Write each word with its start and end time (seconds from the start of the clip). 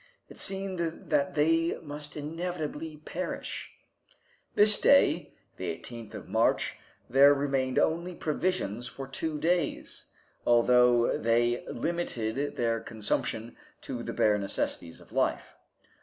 It 0.29 0.39
seemed 0.39 0.79
that 0.79 1.35
they 1.35 1.77
must 1.79 2.17
inevitably 2.17 2.97
perish. 3.05 3.71
This 4.55 4.81
day, 4.81 5.35
the 5.57 5.67
18th 5.77 6.15
of 6.15 6.27
March, 6.27 6.77
there 7.07 7.35
remained 7.35 7.77
only 7.77 8.15
provisions 8.15 8.87
for 8.87 9.07
two 9.07 9.37
days, 9.37 10.07
although 10.43 11.15
they 11.19 11.63
limited 11.67 12.55
their 12.55 12.79
consumption 12.79 13.55
to 13.81 14.01
the 14.01 14.11
bare 14.11 14.39
necessaries 14.39 15.01
of 15.01 15.11
life. 15.11 15.53